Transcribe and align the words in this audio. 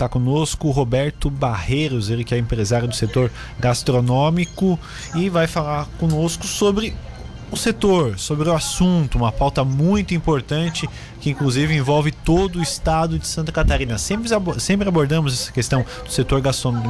está 0.00 0.08
conosco 0.08 0.70
Roberto 0.70 1.28
Barreiros, 1.28 2.08
ele 2.08 2.24
que 2.24 2.34
é 2.34 2.38
empresário 2.38 2.88
do 2.88 2.94
setor 2.94 3.30
gastronômico 3.58 4.78
e 5.14 5.28
vai 5.28 5.46
falar 5.46 5.86
conosco 5.98 6.46
sobre 6.46 6.94
o 7.52 7.56
setor, 7.56 8.18
sobre 8.18 8.48
o 8.48 8.54
assunto, 8.54 9.18
uma 9.18 9.30
pauta 9.30 9.62
muito 9.62 10.14
importante 10.14 10.88
que 11.20 11.28
inclusive 11.28 11.74
envolve 11.74 12.12
todo 12.12 12.60
o 12.60 12.62
estado 12.62 13.18
de 13.18 13.26
Santa 13.26 13.52
Catarina. 13.52 13.98
Sempre, 13.98 14.30
sempre 14.58 14.88
abordamos 14.88 15.34
essa 15.34 15.52
questão 15.52 15.84
do 16.02 16.10
setor 16.10 16.40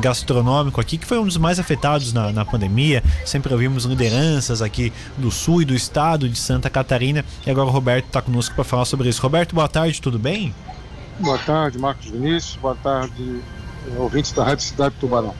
gastronômico 0.00 0.80
aqui, 0.80 0.96
que 0.96 1.06
foi 1.06 1.18
um 1.18 1.24
dos 1.24 1.38
mais 1.38 1.58
afetados 1.58 2.12
na, 2.12 2.30
na 2.30 2.44
pandemia. 2.44 3.02
Sempre 3.24 3.52
ouvimos 3.52 3.86
lideranças 3.86 4.62
aqui 4.62 4.92
do 5.18 5.32
sul 5.32 5.62
e 5.62 5.64
do 5.64 5.74
estado 5.74 6.28
de 6.28 6.38
Santa 6.38 6.70
Catarina. 6.70 7.24
E 7.44 7.50
agora 7.50 7.66
o 7.66 7.72
Roberto 7.72 8.06
está 8.06 8.22
conosco 8.22 8.54
para 8.54 8.62
falar 8.62 8.84
sobre 8.84 9.08
isso. 9.08 9.20
Roberto, 9.20 9.54
boa 9.54 9.68
tarde, 9.68 10.00
tudo 10.00 10.18
bem? 10.18 10.54
Boa 11.20 11.38
tarde, 11.38 11.78
Marcos 11.78 12.06
Vinícius. 12.06 12.56
Boa 12.56 12.74
tarde, 12.74 13.42
ouvintes 13.98 14.32
da 14.32 14.42
Rádio 14.42 14.64
Cidade 14.64 14.94
do 14.94 15.00
Tubarão. 15.00 15.34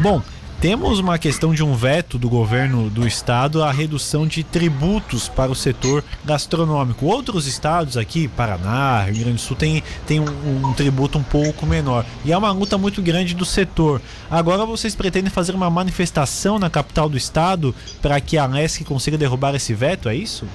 Bom, 0.00 0.22
temos 0.58 0.98
uma 0.98 1.18
questão 1.18 1.52
de 1.52 1.62
um 1.62 1.74
veto 1.74 2.18
do 2.18 2.30
governo 2.30 2.88
do 2.88 3.06
estado 3.06 3.62
à 3.62 3.70
redução 3.70 4.26
de 4.26 4.42
tributos 4.42 5.28
para 5.28 5.52
o 5.52 5.54
setor 5.54 6.02
gastronômico. 6.24 7.04
Outros 7.04 7.46
estados 7.46 7.98
aqui, 7.98 8.26
Paraná, 8.26 9.02
Rio 9.02 9.16
Grande 9.16 9.34
do 9.34 9.40
Sul, 9.40 9.54
tem, 9.54 9.84
tem 10.06 10.18
um, 10.18 10.66
um 10.66 10.72
tributo 10.72 11.18
um 11.18 11.22
pouco 11.22 11.66
menor. 11.66 12.06
E 12.24 12.32
é 12.32 12.38
uma 12.38 12.50
luta 12.50 12.78
muito 12.78 13.02
grande 13.02 13.34
do 13.34 13.44
setor. 13.44 14.00
Agora 14.30 14.64
vocês 14.64 14.94
pretendem 14.94 15.30
fazer 15.30 15.54
uma 15.54 15.68
manifestação 15.68 16.58
na 16.58 16.70
capital 16.70 17.06
do 17.06 17.18
estado 17.18 17.74
para 18.00 18.18
que 18.18 18.38
a 18.38 18.46
LESC 18.46 18.82
consiga 18.82 19.18
derrubar 19.18 19.54
esse 19.54 19.74
veto, 19.74 20.08
é 20.08 20.16
isso? 20.16 20.46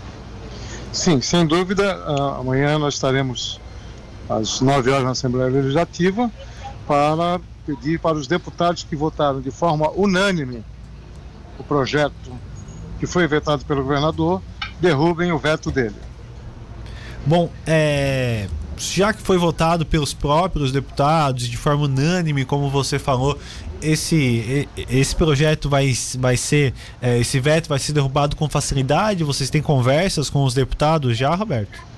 Sim, 0.92 1.22
sem 1.22 1.46
dúvida. 1.46 2.04
amanhã 2.40 2.80
nós 2.80 2.96
estaremos 2.96 3.61
às 4.30 4.62
9 4.62 4.90
horas 4.92 5.04
na 5.04 5.12
Assembleia 5.12 5.50
Legislativa 5.50 6.32
para 6.88 7.40
pedir 7.66 8.00
para 8.00 8.18
os 8.18 8.28
deputados 8.28 8.84
que 8.84 8.96
votaram 8.96 9.40
de 9.40 9.52
forma 9.52 9.90
unânime 9.92 10.64
o 11.60 11.64
projeto 11.64 12.32
que 13.00 13.06
foi 13.06 13.28
vetado 13.28 13.64
pelo 13.66 13.84
governador 13.84 14.42
derrubem 14.80 15.32
o 15.32 15.38
veto 15.38 15.72
dele. 15.72 15.96
Bom, 17.26 17.50
é, 17.68 18.48
já 18.78 19.14
que 19.14 19.22
foi 19.22 19.38
votado 19.38 19.86
pelos 19.86 20.14
próprios 20.14 20.72
deputados 20.72 21.48
de 21.48 21.56
forma 21.56 21.86
unânime, 21.86 22.46
como 22.46 22.70
você 22.70 22.98
falou, 22.98 23.38
esse, 23.82 24.68
esse 24.90 25.16
projeto 25.16 25.70
vai, 25.70 25.94
vai 26.18 26.36
ser, 26.36 26.74
é, 27.02 27.20
esse 27.20 27.40
veto 27.40 27.70
vai 27.70 27.80
ser 27.80 27.94
derrubado 27.94 28.36
com 28.36 28.50
facilidade? 28.50 29.24
Vocês 29.24 29.50
têm 29.50 29.62
conversas 29.62 30.30
com 30.30 30.44
os 30.44 30.54
deputados 30.54 31.18
já, 31.18 31.34
Roberto? 31.36 31.91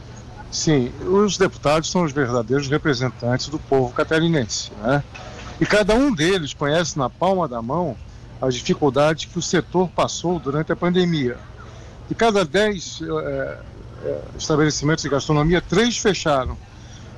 Sim, 0.53 0.91
os 1.07 1.35
deputados 1.35 1.89
são 1.89 2.03
os 2.03 2.11
verdadeiros 2.11 2.69
representantes 2.69 3.47
do 3.47 3.57
povo 3.57 3.91
catarinense, 3.91 4.71
né? 4.83 5.03
E 5.59 5.65
cada 5.65 5.95
um 5.95 6.13
deles 6.13 6.53
conhece 6.53 6.97
na 6.97 7.09
palma 7.09 7.47
da 7.47 7.59
mão 7.59 7.97
as 8.39 8.53
dificuldades 8.53 9.25
que 9.25 9.39
o 9.39 9.41
setor 9.41 9.89
passou 9.89 10.39
durante 10.39 10.71
a 10.71 10.75
pandemia. 10.75 11.37
De 12.07 12.13
cada 12.13 12.45
dez 12.45 13.01
é, 13.01 13.57
estabelecimentos 14.37 15.01
de 15.01 15.09
gastronomia, 15.09 15.59
três 15.59 15.97
fecharam. 15.97 16.55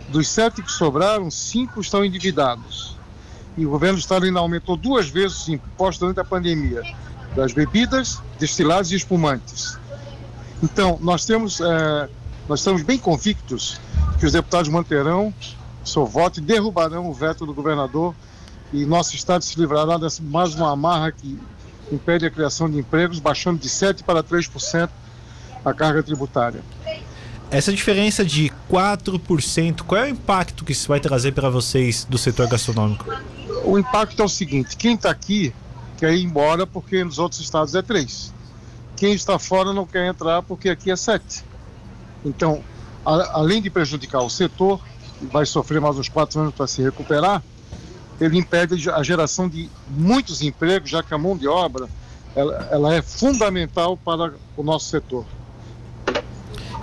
Dos 0.08 0.30
sete 0.30 0.62
que 0.62 0.72
sobraram, 0.72 1.30
cinco 1.30 1.82
estão 1.82 2.06
endividados. 2.06 2.96
E 3.58 3.66
o 3.66 3.70
governo 3.70 3.98
do 3.98 4.02
estado 4.02 4.26
ainda 4.26 4.40
aumentou 4.40 4.78
duas 4.78 5.10
vezes 5.10 5.40
os 5.40 5.50
impostos 5.50 6.00
durante 6.00 6.22
a 6.22 6.26
pandemia, 6.26 6.84
das 7.36 7.52
bebidas, 7.52 8.22
destilados 8.40 8.92
e 8.92 8.96
espumantes. 8.96 9.78
Então, 10.64 10.98
nós 11.02 11.26
temos, 11.26 11.60
é, 11.60 12.10
nós 12.48 12.60
estamos 12.60 12.84
bem 12.84 12.98
convictos 12.98 13.80
que 14.20 14.26
os 14.26 14.32
deputados 14.32 14.70
manterão 14.70 15.34
seu 15.84 16.06
voto 16.06 16.40
e 16.40 16.42
derrubarão 16.42 17.10
o 17.10 17.14
veto 17.14 17.46
do 17.46 17.54
governador 17.54 18.16
e 18.74 18.86
nosso 18.86 19.16
estado 19.16 19.44
se 19.44 19.60
livrará 19.60 19.98
de 19.98 20.22
mais 20.22 20.56
uma 20.56 20.72
amarra 20.72 21.12
que 21.12 21.40
impede 21.92 22.26
a 22.26 22.32
criação 22.32 22.70
de 22.70 22.80
empregos, 22.80 23.20
baixando 23.20 23.60
de 23.60 23.70
7% 23.70 24.04
para 24.04 24.24
3% 24.24 24.90
a 25.64 25.74
carga 25.74 26.02
tributária. 26.02 26.62
Essa 27.52 27.72
diferença 27.72 28.26
de 28.26 28.52
4%, 28.70 29.84
qual 29.84 30.02
é 30.02 30.06
o 30.06 30.10
impacto 30.10 30.66
que 30.66 30.72
isso 30.72 30.88
vai 30.88 31.00
trazer 31.00 31.32
para 31.32 31.50
vocês 31.50 32.04
do 32.06 32.18
setor 32.18 32.48
gastronômico? 32.48 33.06
O 33.64 33.78
impacto 33.78 34.22
é 34.22 34.26
o 34.26 34.30
seguinte: 34.30 34.76
quem 34.76 34.96
está 34.96 35.12
aqui 35.12 35.54
quer 35.98 36.14
ir 36.14 36.24
embora 36.24 36.66
porque 36.66 37.04
nos 37.04 37.20
outros 37.20 37.40
estados 37.40 37.76
é 37.76 37.82
3%. 37.82 38.32
Quem 38.98 39.14
está 39.14 39.38
fora 39.38 39.74
não 39.74 39.86
quer 39.86 40.08
entrar 40.08 40.42
porque 40.42 40.70
aqui 40.70 40.90
é 40.90 40.96
7%. 40.96 41.44
Então, 42.26 42.62
a, 43.06 43.38
além 43.40 43.62
de 43.62 43.70
prejudicar 43.70 44.22
o 44.22 44.30
setor, 44.30 44.82
vai 45.32 45.46
sofrer 45.46 45.80
mais 45.80 45.98
uns 45.98 46.10
4 46.10 46.42
anos 46.42 46.54
para 46.54 46.68
se 46.68 46.82
recuperar, 46.82 47.42
ele 48.20 48.38
impede 48.38 48.90
a 48.90 49.04
geração 49.04 49.48
de 49.48 49.70
muitos 49.90 50.42
empregos, 50.42 50.90
já 50.90 51.04
que 51.04 51.14
a 51.14 51.18
mão 51.18 51.38
de 51.38 51.48
obra 51.48 51.88
ela, 52.36 52.68
ela 52.72 52.96
é 52.96 53.02
fundamental 53.02 53.98
para 53.98 54.34
o 54.58 54.64
nosso 54.64 54.90
setor. 54.90 55.26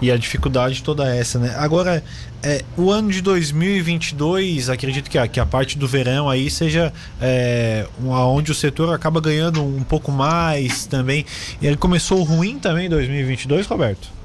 E 0.00 0.10
a 0.10 0.16
dificuldade 0.16 0.82
toda 0.82 1.06
essa, 1.14 1.38
né? 1.38 1.54
Agora, 1.56 2.02
é, 2.42 2.64
o 2.76 2.90
ano 2.90 3.12
de 3.12 3.22
2022, 3.22 4.68
acredito 4.68 5.08
que 5.08 5.16
a, 5.16 5.28
que 5.28 5.38
a 5.38 5.46
parte 5.46 5.78
do 5.78 5.86
verão 5.86 6.28
aí 6.28 6.50
seja 6.50 6.92
é, 7.20 7.86
onde 8.04 8.50
o 8.50 8.54
setor 8.54 8.92
acaba 8.92 9.20
ganhando 9.20 9.62
um 9.62 9.84
pouco 9.84 10.10
mais 10.10 10.86
também. 10.86 11.24
Ele 11.62 11.76
começou 11.76 12.20
ruim 12.24 12.58
também 12.58 12.86
em 12.86 12.90
2022, 12.90 13.66
Roberto? 13.68 14.21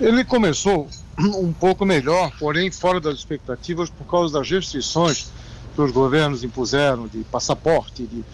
Ele 0.00 0.24
começou 0.24 0.88
um 1.18 1.52
pouco 1.52 1.84
melhor, 1.84 2.32
porém 2.38 2.70
fora 2.70 2.98
das 2.98 3.16
expectativas 3.16 3.90
por 3.90 4.04
causa 4.04 4.38
das 4.38 4.50
restrições 4.50 5.28
que 5.74 5.80
os 5.80 5.92
governos 5.92 6.42
impuseram 6.42 7.06
de 7.06 7.18
passaporte, 7.24 8.04
de... 8.04 8.24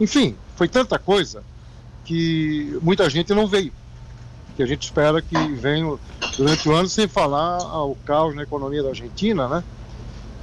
enfim, 0.00 0.36
foi 0.54 0.68
tanta 0.68 0.98
coisa 0.98 1.42
que 2.04 2.78
muita 2.80 3.10
gente 3.10 3.34
não 3.34 3.46
veio. 3.46 3.72
Que 4.56 4.62
a 4.62 4.66
gente 4.66 4.84
espera 4.84 5.20
que 5.20 5.36
venha 5.54 5.98
durante 6.36 6.68
o 6.68 6.72
ano, 6.72 6.88
sem 6.88 7.06
falar 7.06 7.58
ao 7.58 7.94
caos 8.06 8.34
na 8.34 8.42
economia 8.42 8.82
da 8.82 8.90
Argentina, 8.90 9.48
né? 9.48 9.64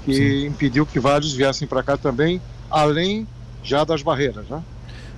Que 0.05 0.13
Sim. 0.13 0.45
impediu 0.47 0.85
que 0.85 0.99
vários 0.99 1.33
viessem 1.33 1.67
para 1.67 1.81
cá 1.81 1.97
também, 1.97 2.39
além 2.69 3.27
já 3.63 3.83
das 3.83 4.03
barreiras, 4.03 4.45
né? 4.47 4.61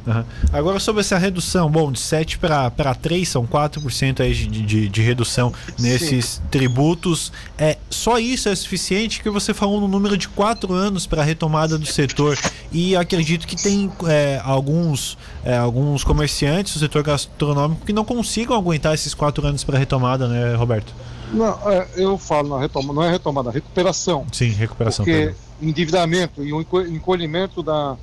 Uhum. 0.05 0.23
Agora 0.53 0.79
sobre 0.79 1.01
essa 1.01 1.17
redução, 1.17 1.69
bom, 1.69 1.91
de 1.91 1.99
7 1.99 2.37
para 2.37 2.95
3 2.95 3.27
são 3.27 3.45
4% 3.45 4.21
aí 4.21 4.33
de, 4.33 4.47
de, 4.47 4.89
de 4.89 5.01
redução 5.01 5.51
nesses 5.79 6.25
Sim. 6.25 6.41
tributos. 6.51 7.31
É, 7.57 7.77
só 7.89 8.19
isso 8.19 8.47
é 8.47 8.55
suficiente 8.55 9.21
que 9.21 9.29
você 9.29 9.53
falou 9.53 9.81
no 9.81 9.87
número 9.87 10.17
de 10.17 10.27
4 10.29 10.71
anos 10.73 11.07
para 11.07 11.21
a 11.21 11.25
retomada 11.25 11.77
do 11.77 11.85
setor. 11.85 12.37
E 12.71 12.95
acredito 12.95 13.47
que 13.47 13.55
tem 13.55 13.91
é, 14.07 14.39
alguns, 14.43 15.17
é, 15.43 15.57
alguns 15.57 16.03
comerciantes 16.03 16.73
do 16.73 16.79
setor 16.79 17.03
gastronômico 17.03 17.85
que 17.85 17.93
não 17.93 18.05
consigam 18.05 18.55
aguentar 18.55 18.93
esses 18.93 19.13
4 19.13 19.45
anos 19.47 19.63
para 19.63 19.77
a 19.77 19.79
retomada, 19.79 20.27
né, 20.27 20.55
Roberto? 20.55 20.93
Não, 21.31 21.71
é, 21.71 21.87
eu 21.95 22.17
falo 22.17 22.49
na 22.49 22.59
retomada, 22.59 22.93
não 22.93 23.03
é 23.03 23.11
retomada, 23.11 23.49
é 23.49 23.53
recuperação. 23.53 24.25
Sim, 24.31 24.49
recuperação. 24.49 25.03
Porque 25.03 25.17
perdão. 25.17 25.35
endividamento 25.61 26.43
e 26.43 26.53
o 26.53 26.61
encolhimento 26.61 27.63
da 27.63 27.97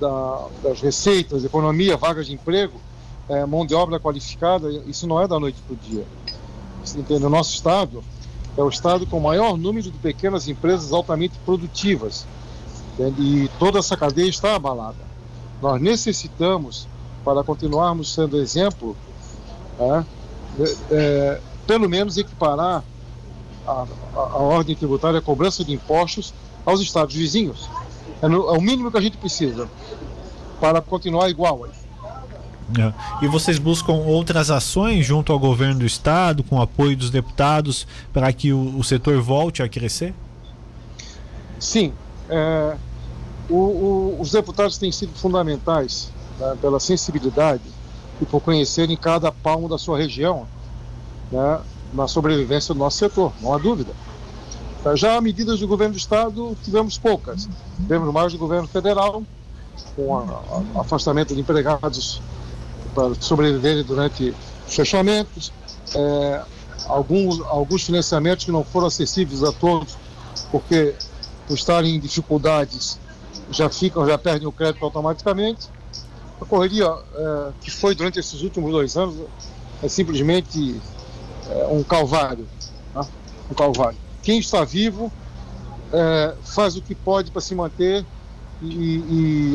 da, 0.00 0.46
das 0.62 0.80
receitas, 0.80 1.44
economia, 1.44 1.96
vagas 1.96 2.26
de 2.26 2.34
emprego, 2.34 2.74
é, 3.28 3.44
mão 3.44 3.66
de 3.66 3.74
obra 3.74 4.00
qualificada, 4.00 4.70
isso 4.86 5.06
não 5.06 5.20
é 5.20 5.28
da 5.28 5.38
noite 5.38 5.58
para 5.66 5.74
o 5.74 5.76
dia. 5.76 6.04
Entende? 6.96 7.24
O 7.24 7.30
nosso 7.30 7.54
estado 7.54 8.02
é 8.56 8.62
o 8.62 8.68
estado 8.68 9.06
com 9.06 9.18
o 9.18 9.22
maior 9.22 9.56
número 9.56 9.90
de 9.90 9.98
pequenas 9.98 10.48
empresas 10.48 10.92
altamente 10.92 11.34
produtivas. 11.44 12.26
Entende? 12.94 13.22
E 13.22 13.50
toda 13.58 13.78
essa 13.78 13.96
cadeia 13.96 14.28
está 14.28 14.54
abalada. 14.54 15.08
Nós 15.60 15.80
necessitamos, 15.80 16.88
para 17.24 17.44
continuarmos 17.44 18.14
sendo 18.14 18.38
exemplo, 18.38 18.96
é, 19.78 20.04
é, 20.90 21.40
pelo 21.66 21.88
menos 21.88 22.16
equiparar 22.16 22.82
a, 23.66 23.72
a, 23.72 23.86
a 24.16 24.38
ordem 24.38 24.74
tributária, 24.74 25.18
a 25.18 25.22
cobrança 25.22 25.64
de 25.64 25.72
impostos 25.72 26.32
aos 26.64 26.80
estados 26.80 27.14
vizinhos. 27.14 27.68
É, 28.22 28.26
é 28.26 28.28
o 28.28 28.60
mínimo 28.60 28.90
que 28.90 28.98
a 28.98 29.00
gente 29.00 29.16
precisa 29.16 29.68
para 30.60 30.80
continuar 30.80 31.28
igual. 31.28 31.66
É. 31.66 32.92
E 33.22 33.28
vocês 33.28 33.58
buscam 33.58 33.94
outras 33.94 34.50
ações 34.50 35.06
junto 35.06 35.32
ao 35.32 35.38
governo 35.38 35.80
do 35.80 35.86
estado, 35.86 36.42
com 36.42 36.56
o 36.56 36.62
apoio 36.62 36.96
dos 36.96 37.10
deputados, 37.10 37.86
para 38.12 38.30
que 38.32 38.52
o, 38.52 38.76
o 38.76 38.84
setor 38.84 39.20
volte 39.22 39.62
a 39.62 39.68
crescer? 39.68 40.14
Sim. 41.58 41.92
É, 42.28 42.76
o, 43.48 43.54
o, 43.54 44.16
os 44.20 44.32
deputados 44.32 44.76
têm 44.76 44.92
sido 44.92 45.14
fundamentais 45.14 46.12
né, 46.38 46.56
pela 46.60 46.78
sensibilidade 46.78 47.62
e 48.20 48.26
por 48.26 48.40
conhecerem 48.40 48.96
cada 48.96 49.32
palmo 49.32 49.68
da 49.68 49.78
sua 49.78 49.96
região 49.96 50.46
né, 51.32 51.60
na 51.92 52.06
sobrevivência 52.06 52.74
do 52.74 52.80
nosso 52.80 52.98
setor, 52.98 53.32
não 53.40 53.54
há 53.54 53.58
dúvida. 53.58 53.92
Já 54.94 55.20
medidas 55.20 55.60
do 55.60 55.68
governo 55.68 55.94
do 55.94 55.98
estado, 55.98 56.56
tivemos 56.64 56.96
poucas. 56.98 57.48
Tivemos 57.76 58.12
mais 58.12 58.32
do 58.32 58.38
governo 58.38 58.68
federal, 58.68 59.22
com 59.94 60.06
o 60.74 60.80
afastamento 60.80 61.34
de 61.34 61.40
empregados 61.40 62.22
para 62.94 63.14
sobreviverem 63.20 63.84
durante 63.84 64.34
fechamentos, 64.66 65.52
é, 65.94 66.42
alguns, 66.86 67.40
alguns 67.46 67.82
financiamentos 67.84 68.44
que 68.44 68.52
não 68.52 68.64
foram 68.64 68.86
acessíveis 68.86 69.42
a 69.42 69.52
todos, 69.52 69.96
porque 70.50 70.94
por 71.46 71.54
estarem 71.54 71.96
em 71.96 72.00
dificuldades, 72.00 72.98
já 73.50 73.68
ficam, 73.70 74.06
já 74.06 74.18
perdem 74.18 74.46
o 74.46 74.52
crédito 74.52 74.84
automaticamente. 74.84 75.68
A 76.40 76.44
correria 76.44 76.86
é, 76.86 77.50
que 77.60 77.70
foi 77.70 77.94
durante 77.94 78.18
esses 78.18 78.42
últimos 78.42 78.70
dois 78.70 78.96
anos 78.96 79.16
é 79.82 79.88
simplesmente 79.88 80.80
é, 81.48 81.66
um 81.66 81.82
calvário, 81.82 82.46
tá? 82.92 83.06
um 83.50 83.54
calvário. 83.54 84.07
Quem 84.28 84.40
está 84.40 84.62
vivo 84.62 85.10
é, 85.90 86.34
faz 86.44 86.76
o 86.76 86.82
que 86.82 86.94
pode 86.94 87.30
para 87.30 87.40
se 87.40 87.54
manter 87.54 88.04
e, 88.60 88.66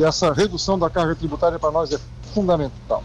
essa 0.02 0.32
redução 0.32 0.76
da 0.76 0.90
carga 0.90 1.14
tributária 1.14 1.60
para 1.60 1.70
nós 1.70 1.92
é 1.92 2.00
fundamental. 2.34 3.04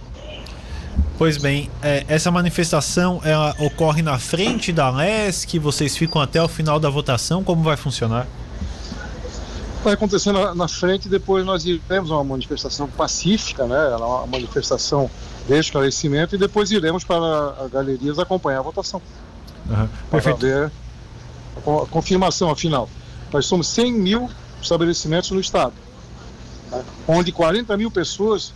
Pois 1.15 1.37
bem, 1.37 1.69
é, 1.83 2.03
essa 2.07 2.31
manifestação 2.31 3.21
ela 3.23 3.55
ocorre 3.59 4.01
na 4.01 4.17
frente 4.17 4.71
da 4.71 4.89
LESC, 4.89 5.59
vocês 5.59 5.95
ficam 5.95 6.19
até 6.19 6.41
o 6.41 6.47
final 6.47 6.79
da 6.79 6.89
votação, 6.89 7.43
como 7.43 7.61
vai 7.61 7.77
funcionar? 7.77 8.25
Vai 9.83 9.93
acontecer 9.93 10.31
na, 10.31 10.55
na 10.55 10.67
frente, 10.67 11.07
depois 11.07 11.45
nós 11.45 11.65
iremos 11.65 12.09
uma 12.09 12.23
manifestação 12.23 12.87
pacífica, 12.87 13.67
né? 13.67 13.95
uma 13.95 14.25
manifestação 14.25 15.07
de 15.47 15.59
esclarecimento, 15.59 16.33
e 16.33 16.39
depois 16.39 16.71
iremos 16.71 17.03
para 17.03 17.63
as 17.63 17.69
galerias 17.69 18.17
acompanhar 18.17 18.57
a 18.57 18.63
votação. 18.63 18.99
Uhum. 19.69 19.87
Para 20.09 20.19
ver 20.33 20.71
a 21.59 21.85
confirmação, 21.87 22.49
afinal. 22.49 22.89
Nós 23.31 23.45
somos 23.45 23.67
100 23.67 23.93
mil 23.93 24.29
estabelecimentos 24.61 25.31
no 25.31 25.39
estado, 25.39 25.73
onde 27.07 27.31
40 27.31 27.75
mil 27.77 27.89
pessoas 27.89 28.53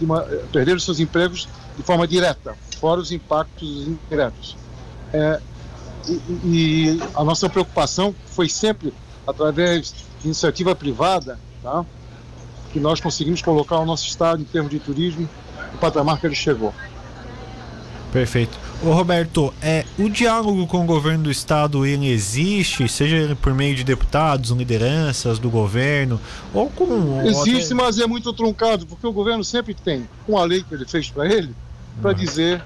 uma, 0.00 0.22
perderam 0.52 0.78
seus 0.78 1.00
empregos 1.00 1.48
de 1.76 1.82
forma 1.82 2.06
direta, 2.06 2.56
fora 2.78 3.00
os 3.00 3.12
impactos 3.12 3.86
indiretos. 3.86 4.56
É, 5.12 5.40
e, 6.08 6.12
e, 6.44 7.02
a 7.14 7.24
nossa 7.24 7.48
preocupação 7.48 8.14
foi 8.26 8.48
sempre, 8.48 8.92
através 9.26 9.92
de 9.92 10.26
iniciativa 10.26 10.74
privada, 10.74 11.38
tá? 11.62 11.84
que 12.72 12.80
nós 12.80 13.00
conseguimos 13.00 13.42
colocar 13.42 13.78
o 13.78 13.84
nosso 13.84 14.06
estado, 14.06 14.40
em 14.42 14.44
termos 14.44 14.70
de 14.70 14.78
turismo, 14.78 15.28
no 15.72 15.78
patamar 15.78 16.20
que 16.20 16.26
ele 16.26 16.34
chegou. 16.34 16.74
Perfeito. 18.16 18.58
Ô 18.82 18.94
Roberto, 18.94 19.52
é, 19.60 19.84
o 19.98 20.08
diálogo 20.08 20.66
com 20.66 20.82
o 20.82 20.86
governo 20.86 21.24
do 21.24 21.30
estado 21.30 21.84
ele 21.84 22.08
existe, 22.08 22.88
seja 22.88 23.14
ele 23.14 23.34
por 23.34 23.52
meio 23.52 23.76
de 23.76 23.84
deputados, 23.84 24.52
lideranças 24.52 25.38
do 25.38 25.50
governo, 25.50 26.18
ou 26.54 26.70
com. 26.70 27.20
Existe, 27.26 27.74
ou 27.74 27.80
até... 27.80 27.84
mas 27.84 27.98
é 27.98 28.06
muito 28.06 28.32
truncado, 28.32 28.86
porque 28.86 29.06
o 29.06 29.12
governo 29.12 29.44
sempre 29.44 29.74
tem 29.74 30.08
uma 30.26 30.42
lei 30.44 30.62
que 30.62 30.72
ele 30.72 30.86
fez 30.86 31.10
para 31.10 31.26
ele, 31.26 31.54
para 32.00 32.12
uhum. 32.12 32.16
dizer 32.16 32.64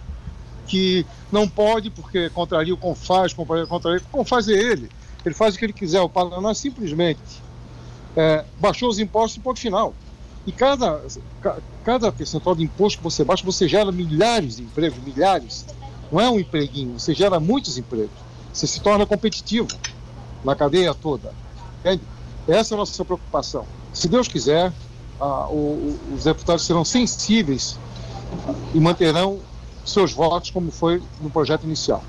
que 0.69 1.05
não 1.33 1.49
pode, 1.49 1.91
porque 1.91 2.31
contraria 2.31 2.73
o 2.73 2.77
CONFAS, 2.77 3.33
contraria. 3.33 4.01
O 4.13 4.19
CONFAS 4.19 4.49
é 4.49 4.53
ele. 4.53 4.89
Ele 5.27 5.35
faz 5.35 5.57
o 5.57 5.59
que 5.59 5.65
ele 5.65 5.73
quiser. 5.73 6.01
O 6.01 6.09
Paraná 6.09 6.55
simplesmente 6.55 7.19
é, 8.17 8.45
baixou 8.61 8.89
os 8.89 9.01
impostos 9.01 9.39
e 9.39 9.41
ponto 9.41 9.59
final. 9.59 9.93
E 10.47 10.53
cada, 10.53 11.03
cada 11.85 12.11
percentual 12.11 12.55
de 12.55 12.65
imposto 12.65 12.99
que 12.99 13.05
você 13.05 13.23
baixa, 13.23 13.45
você 13.45 13.69
gera 13.69 13.93
milhares 13.93 14.57
de 14.57 14.63
empregos, 14.63 14.99
milhares. 15.03 15.67
Não 16.11 16.21
é 16.21 16.31
um 16.31 16.41
empreguinho, 16.41 16.99
você 16.99 17.15
gera 17.15 17.39
muitos 17.39 17.79
empregos. 17.79 18.11
Você 18.53 18.67
se 18.67 18.81
torna 18.81 19.07
competitivo 19.07 19.69
na 20.45 20.57
cadeia 20.57 20.95
toda. 20.95 21.33
Entende? 21.81 22.03
Essa 22.49 22.75
é 22.75 22.77
a 22.77 22.79
nossa 22.79 23.05
preocupação. 23.05 23.65
Se 23.93 24.09
Deus 24.09 24.27
quiser, 24.27 24.73
ah, 25.21 25.47
o, 25.49 25.99
os 26.15 26.25
deputados 26.25 26.65
serão 26.65 26.85
sensíveis 26.85 27.79
e 28.75 28.81
manterão 28.81 29.39
seus 29.85 30.13
votos 30.13 30.51
como 30.51 30.71
foi 30.71 31.03
no 31.21 31.31
projeto 31.31 31.65
inicial. 31.65 32.03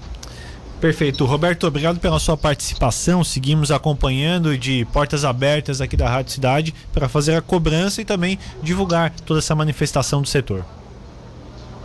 Perfeito. 0.82 1.26
Roberto, 1.26 1.68
obrigado 1.68 2.00
pela 2.00 2.20
sua 2.20 2.36
participação. 2.36 3.24
Seguimos 3.24 3.70
acompanhando 3.70 4.58
de 4.58 4.84
portas 4.86 5.24
abertas 5.24 5.80
aqui 5.80 5.96
da 5.96 6.10
Rádio 6.10 6.34
Cidade 6.34 6.74
para 6.92 7.08
fazer 7.08 7.36
a 7.36 7.42
cobrança 7.42 8.02
e 8.02 8.06
também 8.06 8.40
divulgar 8.64 9.12
toda 9.12 9.40
essa 9.40 9.54
manifestação 9.54 10.24
do 10.24 10.28
setor. 10.28 10.66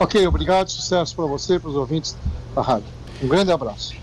Ok, 0.00 0.26
obrigado. 0.26 0.70
Sucesso 0.70 1.14
para 1.14 1.26
você 1.26 1.56
e 1.56 1.60
para 1.60 1.68
os 1.68 1.76
ouvintes 1.76 2.16
da 2.54 2.62
rádio. 2.62 2.86
Um 3.22 3.28
grande 3.28 3.52
abraço. 3.52 3.94